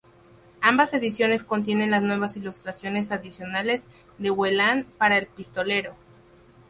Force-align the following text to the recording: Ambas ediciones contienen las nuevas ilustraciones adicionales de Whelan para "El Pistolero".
Ambas 0.61 0.95
ediciones 0.95 1.43
contienen 1.43 1.91
las 1.91 2.01
nuevas 2.01 2.35
ilustraciones 2.35 3.11
adicionales 3.11 3.85
de 4.17 4.31
Whelan 4.31 4.87
para 4.97 5.19
"El 5.19 5.27
Pistolero". 5.27 5.93